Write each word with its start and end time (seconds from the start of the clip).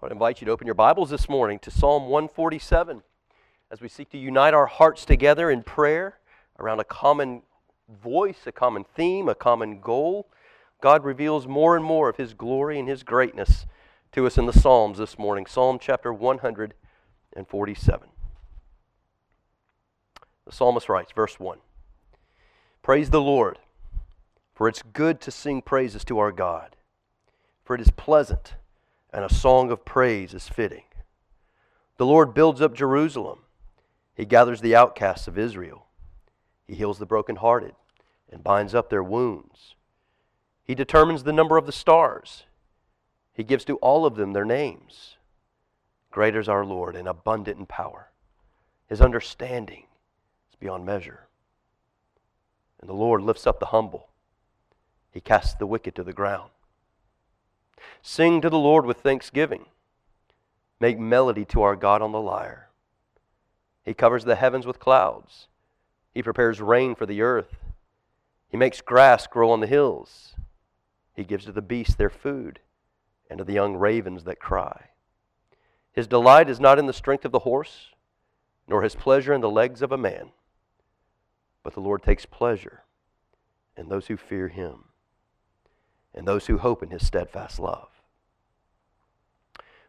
I 0.00 0.06
would 0.06 0.12
invite 0.12 0.40
you 0.40 0.46
to 0.46 0.50
open 0.50 0.66
your 0.66 0.74
Bibles 0.74 1.10
this 1.10 1.28
morning 1.28 1.58
to 1.58 1.70
Psalm 1.70 2.04
147 2.04 3.02
as 3.70 3.82
we 3.82 3.88
seek 3.88 4.08
to 4.12 4.18
unite 4.18 4.54
our 4.54 4.64
hearts 4.64 5.04
together 5.04 5.50
in 5.50 5.62
prayer 5.62 6.16
around 6.58 6.80
a 6.80 6.84
common 6.84 7.42
voice, 8.02 8.46
a 8.46 8.52
common 8.52 8.86
theme, 8.96 9.28
a 9.28 9.34
common 9.34 9.78
goal. 9.78 10.26
God 10.80 11.04
reveals 11.04 11.46
more 11.46 11.76
and 11.76 11.84
more 11.84 12.08
of 12.08 12.16
His 12.16 12.32
glory 12.32 12.78
and 12.78 12.88
His 12.88 13.02
greatness 13.02 13.66
to 14.12 14.26
us 14.26 14.38
in 14.38 14.46
the 14.46 14.54
Psalms 14.54 14.96
this 14.96 15.18
morning. 15.18 15.44
Psalm 15.44 15.78
chapter 15.78 16.14
147. 16.14 18.08
The 20.46 20.52
psalmist 20.52 20.88
writes, 20.88 21.12
verse 21.12 21.38
1 21.38 21.58
Praise 22.80 23.10
the 23.10 23.20
Lord, 23.20 23.58
for 24.54 24.66
it's 24.66 24.80
good 24.80 25.20
to 25.20 25.30
sing 25.30 25.60
praises 25.60 26.06
to 26.06 26.18
our 26.18 26.32
God, 26.32 26.74
for 27.62 27.74
it 27.74 27.82
is 27.82 27.90
pleasant 27.90 28.54
and 29.12 29.24
a 29.24 29.34
song 29.34 29.70
of 29.70 29.84
praise 29.84 30.34
is 30.34 30.48
fitting. 30.48 30.84
The 31.96 32.06
Lord 32.06 32.34
builds 32.34 32.60
up 32.60 32.74
Jerusalem. 32.74 33.40
He 34.14 34.24
gathers 34.24 34.60
the 34.60 34.76
outcasts 34.76 35.28
of 35.28 35.38
Israel. 35.38 35.86
He 36.66 36.74
heals 36.74 36.98
the 36.98 37.06
brokenhearted 37.06 37.74
and 38.30 38.44
binds 38.44 38.74
up 38.74 38.90
their 38.90 39.02
wounds. 39.02 39.74
He 40.62 40.74
determines 40.74 41.24
the 41.24 41.32
number 41.32 41.56
of 41.56 41.66
the 41.66 41.72
stars. 41.72 42.44
He 43.32 43.42
gives 43.42 43.64
to 43.64 43.76
all 43.76 44.06
of 44.06 44.14
them 44.14 44.32
their 44.32 44.44
names. 44.44 45.16
Great 46.10 46.36
is 46.36 46.48
our 46.48 46.64
Lord 46.64 46.96
and 46.96 47.08
abundant 47.08 47.58
in 47.58 47.66
power. 47.66 48.10
His 48.88 49.00
understanding 49.00 49.84
is 50.50 50.56
beyond 50.56 50.84
measure. 50.84 51.28
And 52.80 52.88
the 52.88 52.94
Lord 52.94 53.22
lifts 53.22 53.46
up 53.46 53.60
the 53.60 53.66
humble. 53.66 54.08
He 55.10 55.20
casts 55.20 55.54
the 55.54 55.66
wicked 55.66 55.94
to 55.96 56.04
the 56.04 56.12
ground. 56.12 56.50
Sing 58.02 58.40
to 58.40 58.50
the 58.50 58.58
Lord 58.58 58.86
with 58.86 58.98
thanksgiving. 58.98 59.66
Make 60.80 60.98
melody 60.98 61.44
to 61.46 61.62
our 61.62 61.76
God 61.76 62.02
on 62.02 62.12
the 62.12 62.20
lyre. 62.20 62.68
He 63.84 63.94
covers 63.94 64.24
the 64.24 64.36
heavens 64.36 64.66
with 64.66 64.78
clouds. 64.78 65.48
He 66.12 66.22
prepares 66.22 66.60
rain 66.60 66.94
for 66.94 67.06
the 67.06 67.22
earth. 67.22 67.56
He 68.48 68.56
makes 68.56 68.80
grass 68.80 69.26
grow 69.26 69.50
on 69.50 69.60
the 69.60 69.66
hills. 69.66 70.34
He 71.14 71.24
gives 71.24 71.44
to 71.44 71.52
the 71.52 71.62
beasts 71.62 71.94
their 71.94 72.10
food 72.10 72.60
and 73.28 73.38
to 73.38 73.44
the 73.44 73.52
young 73.52 73.76
ravens 73.76 74.24
that 74.24 74.40
cry. 74.40 74.88
His 75.92 76.06
delight 76.06 76.48
is 76.48 76.60
not 76.60 76.78
in 76.78 76.86
the 76.86 76.92
strength 76.92 77.24
of 77.24 77.32
the 77.32 77.40
horse, 77.40 77.90
nor 78.66 78.82
his 78.82 78.94
pleasure 78.94 79.32
in 79.32 79.40
the 79.40 79.50
legs 79.50 79.82
of 79.82 79.92
a 79.92 79.98
man, 79.98 80.30
but 81.62 81.74
the 81.74 81.80
Lord 81.80 82.02
takes 82.02 82.26
pleasure 82.26 82.84
in 83.76 83.88
those 83.88 84.06
who 84.06 84.16
fear 84.16 84.48
him 84.48 84.89
and 86.14 86.26
those 86.26 86.46
who 86.46 86.58
hope 86.58 86.82
in 86.82 86.90
his 86.90 87.06
steadfast 87.06 87.58
love. 87.58 87.88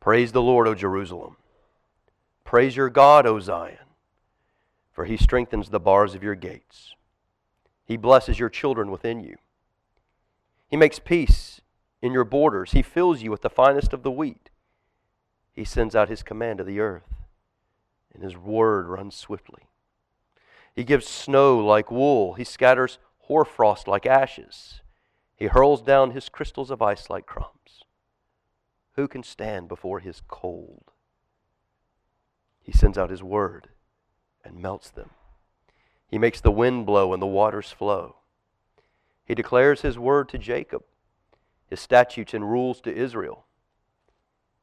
Praise 0.00 0.32
the 0.32 0.42
Lord, 0.42 0.68
O 0.68 0.74
Jerusalem. 0.74 1.36
Praise 2.44 2.76
your 2.76 2.90
God, 2.90 3.26
O 3.26 3.40
Zion, 3.40 3.78
for 4.92 5.06
he 5.06 5.16
strengthens 5.16 5.70
the 5.70 5.80
bars 5.80 6.14
of 6.14 6.22
your 6.22 6.34
gates. 6.34 6.94
He 7.84 7.96
blesses 7.96 8.38
your 8.38 8.50
children 8.50 8.90
within 8.90 9.20
you. 9.20 9.36
He 10.68 10.76
makes 10.76 10.98
peace 10.98 11.60
in 12.00 12.12
your 12.12 12.24
borders. 12.24 12.72
He 12.72 12.82
fills 12.82 13.22
you 13.22 13.30
with 13.30 13.42
the 13.42 13.50
finest 13.50 13.92
of 13.92 14.02
the 14.02 14.10
wheat. 14.10 14.50
He 15.52 15.64
sends 15.64 15.94
out 15.96 16.08
his 16.08 16.22
command 16.22 16.58
to 16.58 16.64
the 16.64 16.80
earth, 16.80 17.14
and 18.12 18.22
his 18.22 18.36
word 18.36 18.86
runs 18.88 19.14
swiftly. 19.14 19.62
He 20.74 20.84
gives 20.84 21.06
snow 21.06 21.58
like 21.58 21.90
wool. 21.90 22.34
He 22.34 22.44
scatters 22.44 22.98
hoarfrost 23.20 23.88
like 23.88 24.04
ashes. 24.04 24.80
He 25.44 25.48
hurls 25.48 25.82
down 25.82 26.12
his 26.12 26.30
crystals 26.30 26.70
of 26.70 26.80
ice 26.80 27.10
like 27.10 27.26
crumbs. 27.26 27.84
Who 28.94 29.06
can 29.06 29.22
stand 29.22 29.68
before 29.68 30.00
his 30.00 30.22
cold? 30.26 30.84
He 32.62 32.72
sends 32.72 32.96
out 32.96 33.10
his 33.10 33.22
word 33.22 33.68
and 34.42 34.56
melts 34.56 34.88
them. 34.88 35.10
He 36.06 36.16
makes 36.16 36.40
the 36.40 36.50
wind 36.50 36.86
blow 36.86 37.12
and 37.12 37.20
the 37.20 37.26
waters 37.26 37.70
flow. 37.70 38.16
He 39.26 39.34
declares 39.34 39.82
his 39.82 39.98
word 39.98 40.30
to 40.30 40.38
Jacob, 40.38 40.82
his 41.66 41.78
statutes 41.78 42.32
and 42.32 42.50
rules 42.50 42.80
to 42.80 42.96
Israel. 42.96 43.44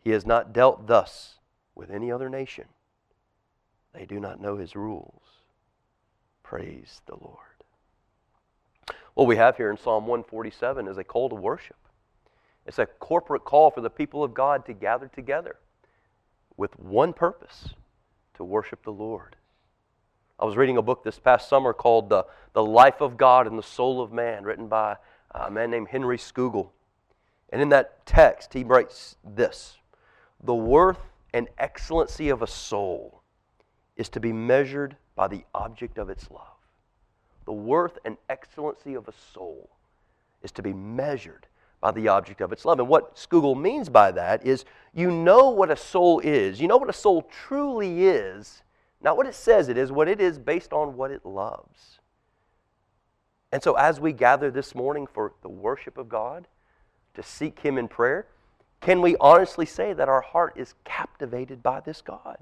He 0.00 0.12
has 0.12 0.24
not 0.24 0.54
dealt 0.54 0.86
thus 0.86 1.34
with 1.74 1.90
any 1.90 2.10
other 2.10 2.30
nation. 2.30 2.68
They 3.92 4.06
do 4.06 4.18
not 4.18 4.40
know 4.40 4.56
his 4.56 4.74
rules. 4.74 5.42
Praise 6.42 7.02
the 7.04 7.16
Lord. 7.20 7.51
What 9.14 9.26
we 9.26 9.36
have 9.36 9.56
here 9.56 9.70
in 9.70 9.76
Psalm 9.76 10.06
147 10.06 10.88
is 10.88 10.98
a 10.98 11.04
call 11.04 11.28
to 11.28 11.34
worship. 11.34 11.76
It's 12.66 12.78
a 12.78 12.86
corporate 12.86 13.44
call 13.44 13.70
for 13.70 13.80
the 13.80 13.90
people 13.90 14.24
of 14.24 14.34
God 14.34 14.64
to 14.66 14.72
gather 14.72 15.08
together 15.08 15.56
with 16.56 16.78
one 16.78 17.12
purpose 17.12 17.74
to 18.34 18.44
worship 18.44 18.84
the 18.84 18.92
Lord. 18.92 19.36
I 20.38 20.44
was 20.44 20.56
reading 20.56 20.76
a 20.76 20.82
book 20.82 21.04
this 21.04 21.18
past 21.18 21.48
summer 21.48 21.72
called 21.72 22.08
The, 22.08 22.24
the 22.52 22.64
Life 22.64 23.00
of 23.00 23.16
God 23.16 23.46
and 23.46 23.58
the 23.58 23.62
Soul 23.62 24.00
of 24.00 24.12
Man, 24.12 24.44
written 24.44 24.66
by 24.68 24.96
uh, 25.34 25.44
a 25.46 25.50
man 25.50 25.70
named 25.70 25.88
Henry 25.88 26.18
Scougal. 26.18 26.70
And 27.50 27.60
in 27.60 27.68
that 27.68 28.06
text, 28.06 28.54
he 28.54 28.64
writes 28.64 29.16
this 29.22 29.76
The 30.42 30.54
worth 30.54 30.98
and 31.34 31.48
excellency 31.58 32.28
of 32.28 32.42
a 32.42 32.46
soul 32.46 33.22
is 33.96 34.08
to 34.10 34.20
be 34.20 34.32
measured 34.32 34.96
by 35.14 35.28
the 35.28 35.44
object 35.54 35.98
of 35.98 36.08
its 36.08 36.30
love. 36.30 36.61
The 37.52 37.56
worth 37.56 37.98
and 38.06 38.16
excellency 38.30 38.94
of 38.94 39.08
a 39.08 39.12
soul 39.34 39.68
is 40.42 40.50
to 40.52 40.62
be 40.62 40.72
measured 40.72 41.46
by 41.82 41.90
the 41.90 42.08
object 42.08 42.40
of 42.40 42.50
its 42.50 42.64
love. 42.64 42.78
And 42.78 42.88
what 42.88 43.14
Scougal 43.14 43.60
means 43.60 43.90
by 43.90 44.10
that 44.12 44.46
is 44.46 44.64
you 44.94 45.10
know 45.10 45.50
what 45.50 45.70
a 45.70 45.76
soul 45.76 46.18
is. 46.20 46.62
You 46.62 46.66
know 46.66 46.78
what 46.78 46.88
a 46.88 46.94
soul 46.94 47.28
truly 47.30 48.06
is, 48.06 48.62
not 49.02 49.18
what 49.18 49.26
it 49.26 49.34
says 49.34 49.68
it 49.68 49.76
is, 49.76 49.92
what 49.92 50.08
it 50.08 50.18
is 50.18 50.38
based 50.38 50.72
on 50.72 50.96
what 50.96 51.10
it 51.10 51.26
loves. 51.26 52.00
And 53.52 53.62
so, 53.62 53.74
as 53.74 54.00
we 54.00 54.14
gather 54.14 54.50
this 54.50 54.74
morning 54.74 55.06
for 55.06 55.34
the 55.42 55.50
worship 55.50 55.98
of 55.98 56.08
God, 56.08 56.48
to 57.12 57.22
seek 57.22 57.60
Him 57.60 57.76
in 57.76 57.86
prayer, 57.86 58.28
can 58.80 59.02
we 59.02 59.14
honestly 59.20 59.66
say 59.66 59.92
that 59.92 60.08
our 60.08 60.22
heart 60.22 60.54
is 60.56 60.72
captivated 60.84 61.62
by 61.62 61.80
this 61.80 62.00
God? 62.00 62.38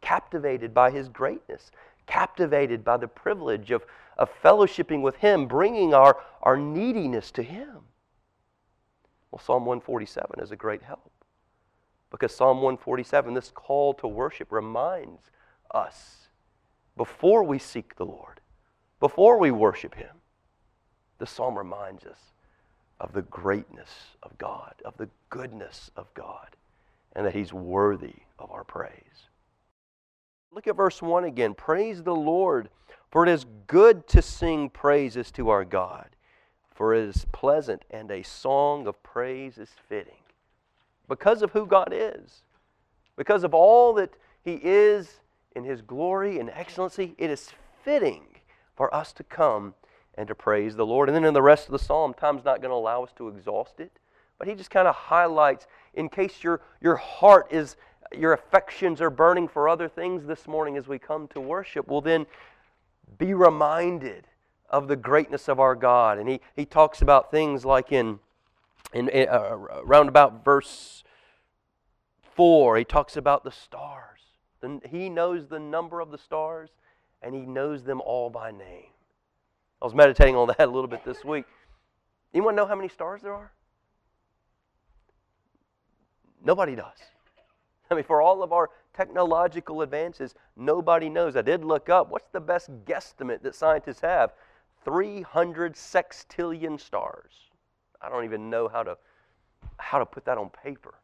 Captivated 0.00 0.72
by 0.72 0.92
His 0.92 1.10
greatness, 1.10 1.70
captivated 2.10 2.84
by 2.84 2.96
the 2.96 3.06
privilege 3.06 3.70
of, 3.70 3.84
of 4.18 4.28
fellowshipping 4.42 5.00
with 5.00 5.16
Him, 5.16 5.46
bringing 5.46 5.94
our, 5.94 6.16
our 6.42 6.56
neediness 6.56 7.30
to 7.32 7.42
Him. 7.42 7.78
Well, 9.30 9.38
Psalm 9.38 9.64
147 9.64 10.40
is 10.42 10.50
a 10.50 10.56
great 10.56 10.82
help 10.82 11.10
because 12.10 12.34
Psalm 12.34 12.58
147, 12.58 13.34
this 13.34 13.52
call 13.54 13.94
to 13.94 14.08
worship, 14.08 14.50
reminds 14.50 15.30
us 15.72 16.28
before 16.96 17.44
we 17.44 17.58
seek 17.58 17.94
the 17.94 18.04
Lord, 18.04 18.40
before 18.98 19.38
we 19.38 19.52
worship 19.52 19.94
Him, 19.94 20.16
the 21.18 21.26
psalm 21.26 21.56
reminds 21.56 22.04
us 22.04 22.18
of 22.98 23.12
the 23.12 23.22
greatness 23.22 24.16
of 24.22 24.36
God, 24.36 24.74
of 24.84 24.96
the 24.96 25.08
goodness 25.28 25.90
of 25.96 26.12
God, 26.14 26.56
and 27.14 27.24
that 27.24 27.34
He's 27.34 27.52
worthy 27.52 28.16
of 28.38 28.50
our 28.50 28.64
praise. 28.64 29.29
Look 30.52 30.66
at 30.66 30.76
verse 30.76 31.00
1 31.00 31.24
again. 31.24 31.54
Praise 31.54 32.02
the 32.02 32.14
Lord, 32.14 32.70
for 33.10 33.24
it 33.24 33.28
is 33.28 33.46
good 33.66 34.08
to 34.08 34.20
sing 34.20 34.68
praises 34.68 35.30
to 35.32 35.48
our 35.48 35.64
God, 35.64 36.08
for 36.74 36.92
it 36.92 37.08
is 37.08 37.26
pleasant, 37.30 37.84
and 37.90 38.10
a 38.10 38.24
song 38.24 38.88
of 38.88 39.00
praise 39.02 39.58
is 39.58 39.70
fitting. 39.88 40.14
Because 41.08 41.42
of 41.42 41.52
who 41.52 41.66
God 41.66 41.90
is, 41.92 42.42
because 43.16 43.44
of 43.44 43.54
all 43.54 43.94
that 43.94 44.14
He 44.42 44.54
is 44.62 45.20
in 45.54 45.62
His 45.62 45.82
glory 45.82 46.40
and 46.40 46.50
excellency, 46.50 47.14
it 47.16 47.30
is 47.30 47.52
fitting 47.84 48.24
for 48.76 48.92
us 48.92 49.12
to 49.12 49.24
come 49.24 49.74
and 50.14 50.26
to 50.26 50.34
praise 50.34 50.74
the 50.74 50.86
Lord. 50.86 51.08
And 51.08 51.14
then 51.14 51.24
in 51.24 51.34
the 51.34 51.42
rest 51.42 51.66
of 51.66 51.72
the 51.72 51.78
psalm, 51.78 52.12
time's 52.12 52.44
not 52.44 52.60
going 52.60 52.70
to 52.70 52.76
allow 52.76 53.04
us 53.04 53.12
to 53.16 53.28
exhaust 53.28 53.78
it, 53.78 53.92
but 54.38 54.48
he 54.48 54.54
just 54.54 54.70
kind 54.70 54.88
of 54.88 54.94
highlights 54.96 55.66
in 55.94 56.08
case 56.08 56.42
your, 56.42 56.60
your 56.80 56.96
heart 56.96 57.46
is 57.50 57.76
your 58.16 58.32
affections 58.32 59.00
are 59.00 59.10
burning 59.10 59.48
for 59.48 59.68
other 59.68 59.88
things 59.88 60.26
this 60.26 60.46
morning 60.46 60.76
as 60.76 60.88
we 60.88 60.98
come 60.98 61.28
to 61.28 61.40
worship, 61.40 61.88
well, 61.88 62.00
then 62.00 62.26
be 63.18 63.34
reminded 63.34 64.26
of 64.68 64.88
the 64.88 64.96
greatness 64.96 65.48
of 65.48 65.60
our 65.60 65.74
God. 65.74 66.18
And 66.18 66.28
he, 66.28 66.40
he 66.54 66.64
talks 66.64 67.02
about 67.02 67.30
things 67.30 67.64
like 67.64 67.92
in, 67.92 68.20
in, 68.92 69.10
uh, 69.10 69.56
around 69.84 70.08
about 70.08 70.44
verse 70.44 71.04
4, 72.34 72.78
he 72.78 72.84
talks 72.84 73.16
about 73.16 73.44
the 73.44 73.50
stars. 73.50 74.20
He 74.88 75.08
knows 75.08 75.46
the 75.48 75.58
number 75.58 76.00
of 76.00 76.10
the 76.10 76.18
stars, 76.18 76.70
and 77.22 77.34
he 77.34 77.42
knows 77.42 77.84
them 77.84 78.00
all 78.00 78.30
by 78.30 78.50
name. 78.50 78.90
I 79.80 79.84
was 79.86 79.94
meditating 79.94 80.36
on 80.36 80.48
that 80.48 80.60
a 80.60 80.66
little 80.66 80.88
bit 80.88 81.04
this 81.04 81.24
week. 81.24 81.46
Anyone 82.32 82.54
know 82.54 82.66
how 82.66 82.76
many 82.76 82.88
stars 82.88 83.22
there 83.22 83.34
are? 83.34 83.52
Nobody 86.44 86.74
does. 86.74 86.98
I 87.92 87.96
mean, 87.96 88.04
for 88.04 88.22
all 88.22 88.42
of 88.42 88.52
our 88.52 88.70
technological 88.94 89.82
advances, 89.82 90.34
nobody 90.56 91.08
knows. 91.08 91.34
I 91.34 91.42
did 91.42 91.64
look 91.64 91.88
up 91.88 92.10
what's 92.10 92.28
the 92.30 92.40
best 92.40 92.70
guesstimate 92.84 93.42
that 93.42 93.54
scientists 93.54 94.00
have? 94.00 94.32
300 94.84 95.74
sextillion 95.74 96.80
stars. 96.80 97.32
I 98.00 98.08
don't 98.08 98.24
even 98.24 98.48
know 98.48 98.68
how 98.68 98.82
to 98.84 98.96
how 99.78 99.98
to 99.98 100.06
put 100.06 100.24
that 100.24 100.38
on 100.38 100.50
paper. 100.50 100.94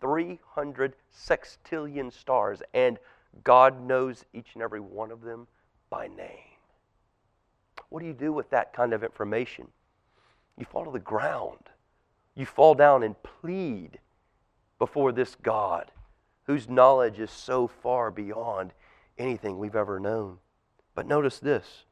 300 0.00 0.94
sextillion 1.16 2.12
stars, 2.12 2.62
and 2.74 2.98
God 3.44 3.80
knows 3.80 4.24
each 4.34 4.50
and 4.54 4.62
every 4.62 4.80
one 4.80 5.10
of 5.10 5.22
them 5.22 5.46
by 5.88 6.08
name. 6.08 6.58
What 7.88 8.00
do 8.00 8.06
you 8.06 8.12
do 8.12 8.32
with 8.32 8.50
that 8.50 8.72
kind 8.74 8.92
of 8.92 9.02
information? 9.02 9.68
You 10.58 10.66
fall 10.66 10.84
to 10.84 10.90
the 10.90 10.98
ground. 10.98 11.70
You 12.34 12.44
fall 12.44 12.74
down 12.74 13.02
and 13.04 13.14
plead 13.22 13.98
before 14.78 15.12
this 15.12 15.36
God 15.36 15.90
whose 16.44 16.68
knowledge 16.68 17.18
is 17.18 17.30
so 17.30 17.66
far 17.66 18.10
beyond 18.10 18.72
anything 19.18 19.58
we've 19.58 19.76
ever 19.76 19.98
known. 19.98 20.38
But 20.94 21.06
notice 21.06 21.38
this 21.38 21.84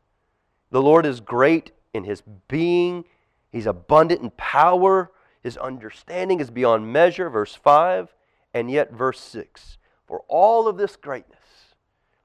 the 0.70 0.82
Lord 0.82 1.04
is 1.04 1.20
great 1.20 1.72
in 1.92 2.04
his 2.04 2.22
being, 2.48 3.04
he's 3.50 3.66
abundant 3.66 4.22
in 4.22 4.30
power, 4.30 5.12
his 5.42 5.56
understanding 5.56 6.40
is 6.40 6.50
beyond 6.50 6.92
measure, 6.92 7.28
verse 7.28 7.54
5, 7.54 8.14
and 8.54 8.70
yet, 8.70 8.92
verse 8.92 9.20
6. 9.20 9.78
For 10.06 10.22
all 10.28 10.68
of 10.68 10.76
this 10.76 10.96
greatness, 10.96 11.38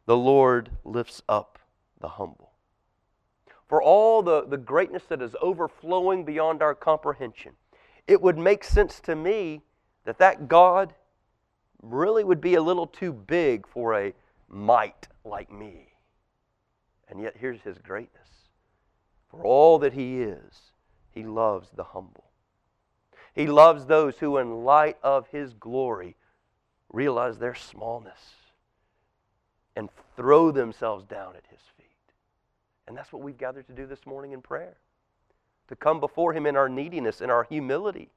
the 0.06 0.18
Lord 0.18 0.70
lifts 0.84 1.22
up 1.28 1.60
the 2.00 2.08
humble. 2.08 2.52
For 3.68 3.82
all 3.82 4.22
the, 4.22 4.46
the 4.46 4.58
greatness 4.58 5.04
that 5.10 5.22
is 5.22 5.36
overflowing 5.42 6.24
beyond 6.24 6.62
our 6.62 6.76
comprehension, 6.76 7.54
it 8.08 8.22
would 8.22 8.38
make 8.38 8.64
sense 8.64 9.00
to 9.02 9.16
me 9.16 9.62
that 10.06 10.20
that 10.20 10.48
God 10.48 10.94
really 11.82 12.24
would 12.24 12.42
be 12.42 12.56
a 12.56 12.62
little 12.62 12.88
too 12.88 13.14
big 13.14 13.68
for 13.68 13.96
a 13.96 14.14
mite 14.50 15.08
like 15.24 15.52
me. 15.52 15.94
And 17.10 17.22
yet, 17.22 17.36
here's 17.38 17.62
his 17.62 17.78
greatness. 17.78 18.28
For 19.30 19.44
all 19.44 19.80
that 19.80 19.94
he 19.94 20.22
is, 20.22 20.72
he 21.12 21.24
loves 21.24 21.70
the 21.76 21.84
humble. 21.84 22.26
He 23.34 23.48
loves 23.48 23.86
those 23.86 24.18
who, 24.18 24.38
in 24.38 24.64
light 24.64 24.98
of 25.04 25.28
his 25.28 25.54
glory, 25.54 26.16
realize 26.92 27.38
their 27.38 27.56
smallness 27.56 28.20
and 29.76 29.90
throw 30.16 30.52
themselves 30.52 31.06
down 31.06 31.36
at 31.36 31.46
his 31.50 31.60
feet. 31.78 31.86
And 32.88 32.98
that's 32.98 33.14
what 33.14 33.22
we've 33.22 33.38
gathered 33.38 33.68
to 33.68 33.74
do 33.74 33.86
this 33.86 34.06
morning 34.06 34.32
in 34.32 34.42
prayer 34.42 34.78
to 35.68 35.76
come 35.76 36.00
before 36.00 36.34
him 36.34 36.46
in 36.46 36.56
our 36.56 36.70
neediness, 36.70 37.22
in 37.22 37.30
our 37.30 37.44
humility, 37.44 38.10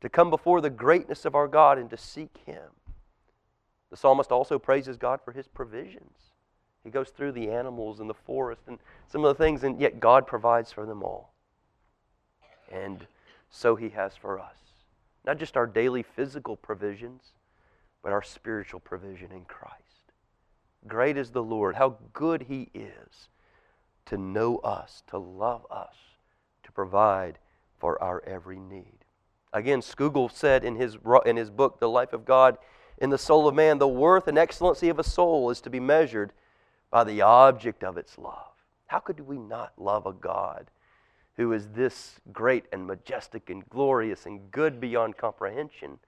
to 0.00 0.08
come 0.08 0.30
before 0.30 0.60
the 0.60 0.70
greatness 0.70 1.24
of 1.24 1.34
our 1.34 1.48
God 1.48 1.78
and 1.78 1.90
to 1.90 1.96
seek 1.96 2.36
him. 2.46 2.70
The 3.90 3.96
psalmist 3.96 4.30
also 4.30 4.58
praises 4.58 4.96
God 4.96 5.20
for 5.24 5.32
his 5.32 5.48
provisions. 5.48 6.12
He 6.84 6.90
goes 6.90 7.10
through 7.10 7.32
the 7.32 7.50
animals 7.50 8.00
and 8.00 8.08
the 8.08 8.14
forest 8.14 8.62
and 8.66 8.78
some 9.06 9.24
of 9.24 9.36
the 9.36 9.42
things, 9.42 9.64
and 9.64 9.80
yet 9.80 10.00
God 10.00 10.26
provides 10.26 10.72
for 10.72 10.86
them 10.86 11.02
all. 11.02 11.32
And 12.70 13.06
so 13.50 13.76
he 13.76 13.88
has 13.90 14.16
for 14.16 14.38
us. 14.38 14.56
Not 15.24 15.38
just 15.38 15.56
our 15.56 15.66
daily 15.66 16.02
physical 16.02 16.56
provisions, 16.56 17.32
but 18.02 18.12
our 18.12 18.22
spiritual 18.22 18.80
provision 18.80 19.32
in 19.32 19.44
Christ. 19.44 19.74
Great 20.86 21.16
is 21.16 21.30
the 21.30 21.42
Lord, 21.42 21.74
how 21.74 21.96
good 22.12 22.42
he 22.42 22.68
is 22.72 23.28
to 24.06 24.16
know 24.16 24.58
us, 24.58 25.02
to 25.08 25.18
love 25.18 25.66
us, 25.70 25.96
to 26.62 26.72
provide 26.72 27.38
for 27.78 28.02
our 28.02 28.22
every 28.26 28.58
need. 28.58 28.97
Again, 29.52 29.80
Scougal 29.80 30.28
said 30.28 30.64
in 30.64 30.76
his, 30.76 30.98
in 31.24 31.36
his 31.36 31.50
book, 31.50 31.80
The 31.80 31.88
Life 31.88 32.12
of 32.12 32.24
God, 32.24 32.58
in 32.98 33.10
the 33.10 33.18
soul 33.18 33.48
of 33.48 33.54
man, 33.54 33.78
the 33.78 33.88
worth 33.88 34.28
and 34.28 34.36
excellency 34.36 34.88
of 34.88 34.98
a 34.98 35.04
soul 35.04 35.50
is 35.50 35.60
to 35.62 35.70
be 35.70 35.80
measured 35.80 36.32
by 36.90 37.04
the 37.04 37.22
object 37.22 37.84
of 37.84 37.96
its 37.96 38.18
love. 38.18 38.52
How 38.86 38.98
could 38.98 39.20
we 39.20 39.38
not 39.38 39.72
love 39.76 40.06
a 40.06 40.12
God 40.12 40.70
who 41.36 41.52
is 41.52 41.68
this 41.68 42.20
great 42.32 42.64
and 42.72 42.86
majestic 42.86 43.48
and 43.48 43.68
glorious 43.68 44.26
and 44.26 44.50
good 44.50 44.80
beyond 44.80 45.16
comprehension, 45.16 45.98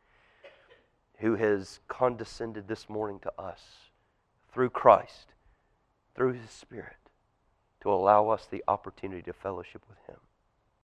who 1.18 1.36
has 1.36 1.80
condescended 1.86 2.66
this 2.66 2.88
morning 2.88 3.20
to 3.20 3.32
us 3.38 3.60
through 4.52 4.70
Christ, 4.70 5.28
through 6.16 6.32
His 6.32 6.50
Spirit, 6.50 6.96
to 7.82 7.92
allow 7.92 8.28
us 8.28 8.46
the 8.50 8.64
opportunity 8.66 9.22
to 9.22 9.32
fellowship 9.32 9.82
with 9.88 9.98
Him? 10.08 10.16